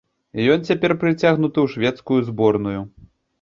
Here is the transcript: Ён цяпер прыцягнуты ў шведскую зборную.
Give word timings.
Ён 0.53 0.63
цяпер 0.71 0.95
прыцягнуты 1.03 1.59
ў 1.67 1.75
шведскую 1.75 2.19
зборную. 2.31 2.81